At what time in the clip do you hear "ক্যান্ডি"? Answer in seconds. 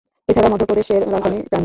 1.41-1.57